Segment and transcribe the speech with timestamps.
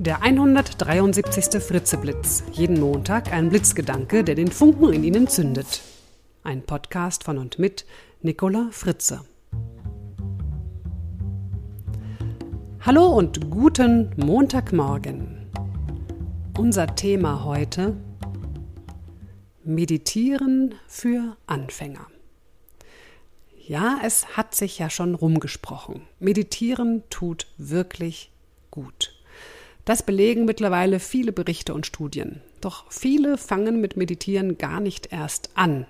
[0.00, 1.60] Der 173.
[1.60, 2.44] Fritzeblitz.
[2.52, 5.82] Jeden Montag ein Blitzgedanke, der den Funken in Ihnen zündet.
[6.44, 7.84] Ein Podcast von und mit
[8.22, 9.24] Nicola Fritze.
[12.78, 15.50] Hallo und guten Montagmorgen.
[16.56, 17.96] Unser Thema heute
[19.64, 22.06] Meditieren für Anfänger.
[23.66, 26.02] Ja, es hat sich ja schon rumgesprochen.
[26.20, 28.30] Meditieren tut wirklich
[28.70, 29.17] gut.
[29.88, 32.42] Das belegen mittlerweile viele Berichte und Studien.
[32.60, 35.86] Doch viele fangen mit Meditieren gar nicht erst an.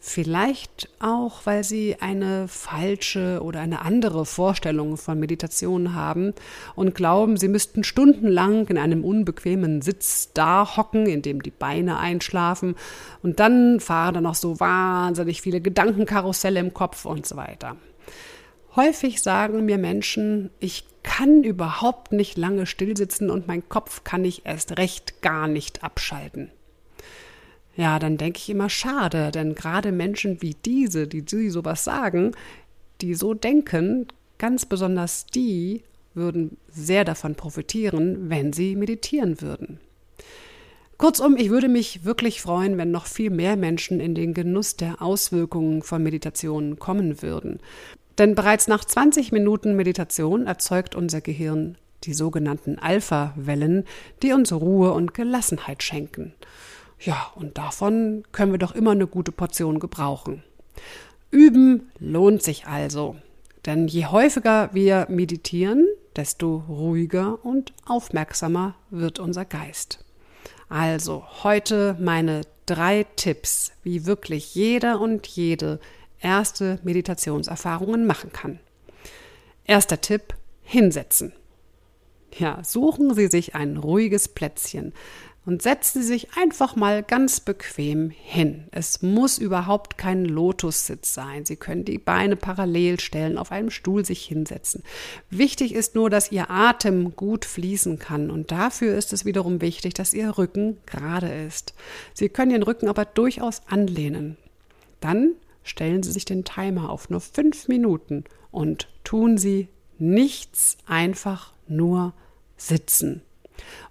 [0.00, 6.34] Vielleicht auch, weil sie eine falsche oder eine andere Vorstellung von Meditation haben
[6.74, 12.00] und glauben, sie müssten stundenlang in einem unbequemen Sitz da hocken, in dem die Beine
[12.00, 12.74] einschlafen
[13.22, 17.76] und dann fahren dann noch so wahnsinnig viele Gedankenkarusselle im Kopf und so weiter.
[18.76, 24.44] Häufig sagen mir Menschen, ich kann überhaupt nicht lange stillsitzen und mein Kopf kann ich
[24.44, 26.50] erst recht gar nicht abschalten.
[27.76, 32.32] Ja, dann denke ich immer schade, denn gerade Menschen wie diese, die, die sowas sagen,
[33.00, 39.78] die so denken, ganz besonders die, würden sehr davon profitieren, wenn sie meditieren würden.
[40.96, 45.00] Kurzum, ich würde mich wirklich freuen, wenn noch viel mehr Menschen in den Genuss der
[45.00, 47.60] Auswirkungen von Meditationen kommen würden.
[48.18, 53.84] Denn bereits nach 20 Minuten Meditation erzeugt unser Gehirn die sogenannten Alpha-Wellen,
[54.22, 56.34] die uns Ruhe und Gelassenheit schenken.
[57.00, 60.42] Ja, und davon können wir doch immer eine gute Portion gebrauchen.
[61.30, 63.16] Üben lohnt sich also,
[63.66, 65.86] denn je häufiger wir meditieren,
[66.16, 70.04] desto ruhiger und aufmerksamer wird unser Geist.
[70.68, 75.80] Also heute meine drei Tipps, wie wirklich jeder und jede
[76.20, 78.60] erste Meditationserfahrungen machen kann.
[79.64, 81.32] Erster Tipp, hinsetzen.
[82.36, 84.92] Ja, suchen Sie sich ein ruhiges Plätzchen
[85.48, 88.64] und setzen Sie sich einfach mal ganz bequem hin.
[88.70, 91.46] Es muss überhaupt kein Lotussitz sein.
[91.46, 94.82] Sie können die Beine parallel stellen, auf einem Stuhl sich hinsetzen.
[95.30, 99.94] Wichtig ist nur, dass Ihr Atem gut fließen kann und dafür ist es wiederum wichtig,
[99.94, 101.72] dass Ihr Rücken gerade ist.
[102.12, 104.36] Sie können Ihren Rücken aber durchaus anlehnen.
[105.00, 105.32] Dann
[105.68, 109.68] stellen Sie sich den Timer auf nur fünf Minuten und tun Sie
[109.98, 112.14] nichts, einfach nur
[112.56, 113.22] sitzen.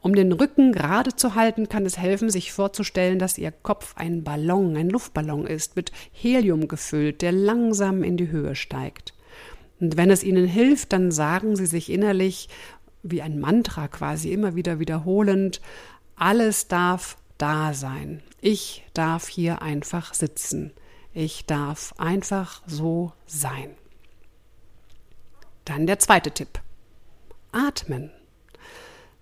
[0.00, 4.24] Um den Rücken gerade zu halten, kann es helfen, sich vorzustellen, dass Ihr Kopf ein
[4.24, 9.14] Ballon, ein Luftballon ist, mit Helium gefüllt, der langsam in die Höhe steigt.
[9.80, 12.48] Und wenn es Ihnen hilft, dann sagen Sie sich innerlich,
[13.04, 15.60] wie ein Mantra quasi immer wieder wiederholend,
[16.16, 18.22] alles darf da sein.
[18.40, 20.72] Ich darf hier einfach sitzen.
[21.14, 23.70] Ich darf einfach so sein.
[25.64, 26.60] Dann der zweite Tipp.
[27.52, 28.10] Atmen.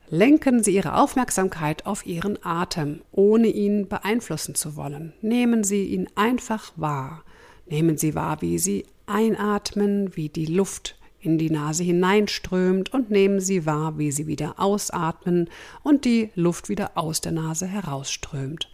[0.08, 5.12] Lenken Sie Ihre Aufmerksamkeit auf Ihren Atem, ohne ihn beeinflussen zu wollen.
[5.20, 7.24] Nehmen Sie ihn einfach wahr.
[7.66, 13.40] Nehmen Sie wahr, wie Sie einatmen, wie die Luft in die Nase hineinströmt und nehmen
[13.40, 15.50] Sie wahr, wie Sie wieder ausatmen
[15.82, 18.70] und die Luft wieder aus der Nase herausströmt.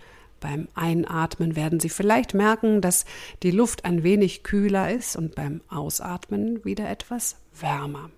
[0.47, 3.05] Beim Einatmen werden Sie vielleicht merken, dass
[3.43, 8.11] die Luft ein wenig kühler ist und beim Ausatmen wieder etwas wärmer.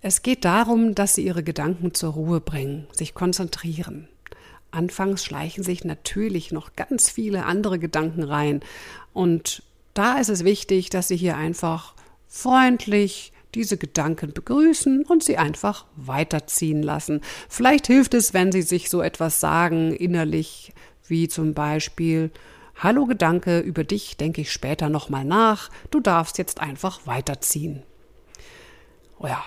[0.00, 4.08] Es geht darum, dass Sie Ihre Gedanken zur Ruhe bringen, sich konzentrieren.
[4.72, 8.58] Anfangs schleichen sich natürlich noch ganz viele andere Gedanken rein
[9.12, 9.62] und
[9.94, 11.94] da ist es wichtig, dass Sie hier einfach
[12.26, 17.20] freundlich, diese Gedanken begrüßen und sie einfach weiterziehen lassen.
[17.48, 20.72] Vielleicht hilft es, wenn Sie sich so etwas sagen innerlich,
[21.06, 22.30] wie zum Beispiel
[22.76, 27.82] Hallo Gedanke, über dich denke ich später nochmal nach, du darfst jetzt einfach weiterziehen.
[29.18, 29.42] Oh ja,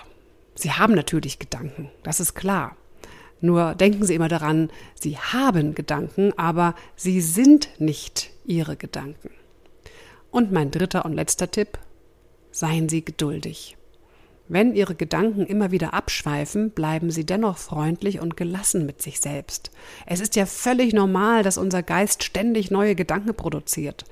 [0.56, 2.76] Sie haben natürlich Gedanken, das ist klar.
[3.40, 9.32] Nur denken Sie immer daran, Sie haben Gedanken, aber sie sind nicht Ihre Gedanken.
[10.30, 11.80] Und mein dritter und letzter Tipp,
[12.52, 13.78] seien Sie geduldig.
[14.54, 19.72] Wenn Ihre Gedanken immer wieder abschweifen, bleiben Sie dennoch freundlich und gelassen mit sich selbst.
[20.06, 24.04] Es ist ja völlig normal, dass unser Geist ständig neue Gedanken produziert.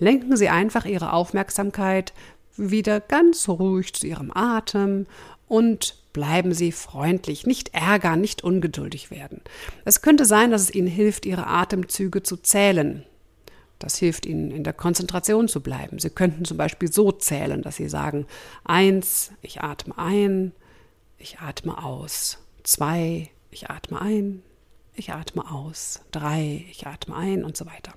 [0.00, 2.12] Lenken Sie einfach Ihre Aufmerksamkeit
[2.56, 5.06] wieder ganz ruhig zu Ihrem Atem
[5.46, 9.42] und bleiben Sie freundlich, nicht ärgern, nicht ungeduldig werden.
[9.84, 13.04] Es könnte sein, dass es Ihnen hilft, Ihre Atemzüge zu zählen.
[13.78, 15.98] Das hilft Ihnen, in der Konzentration zu bleiben.
[15.98, 18.26] Sie könnten zum Beispiel so zählen, dass Sie sagen,
[18.64, 20.52] eins, ich atme ein,
[21.18, 22.38] ich atme aus.
[22.62, 24.42] Zwei, ich atme ein,
[24.94, 26.00] ich atme aus.
[26.12, 27.94] Drei, ich atme ein und so weiter.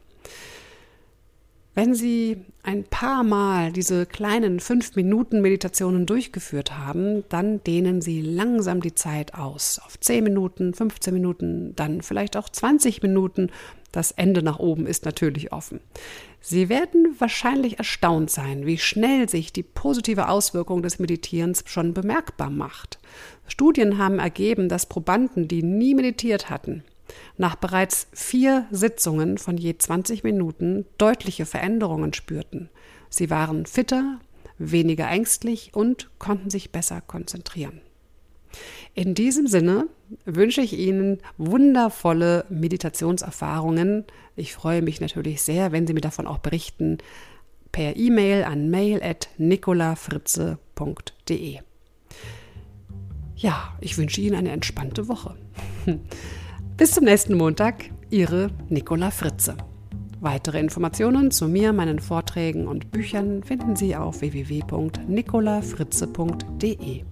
[1.77, 8.95] Wenn Sie ein paar Mal diese kleinen 5-Minuten-Meditationen durchgeführt haben, dann dehnen Sie langsam die
[8.95, 9.79] Zeit aus.
[9.85, 13.51] Auf 10 Minuten, 15 Minuten, dann vielleicht auch 20 Minuten.
[13.91, 15.79] Das Ende nach oben ist natürlich offen.
[16.41, 22.49] Sie werden wahrscheinlich erstaunt sein, wie schnell sich die positive Auswirkung des Meditierens schon bemerkbar
[22.49, 22.99] macht.
[23.47, 26.83] Studien haben ergeben, dass Probanden, die nie meditiert hatten,
[27.37, 32.69] nach bereits vier Sitzungen von je 20 Minuten deutliche Veränderungen spürten.
[33.09, 34.19] Sie waren fitter,
[34.57, 37.81] weniger ängstlich und konnten sich besser konzentrieren.
[38.97, 39.87] In diesem Sinne
[40.25, 44.05] wünsche ich Ihnen wundervolle Meditationserfahrungen.
[44.35, 46.97] Ich freue mich natürlich sehr, wenn Sie mir davon auch berichten,
[47.71, 51.59] per E-Mail an mail.nicolafritze.de.
[53.35, 55.35] Ja, ich wünsche Ihnen eine entspannte Woche.
[56.77, 59.57] Bis zum nächsten Montag, Ihre Nicola Fritze.
[60.21, 67.03] Weitere Informationen zu mir, meinen Vorträgen und Büchern finden Sie auf www.nicolafritze.de.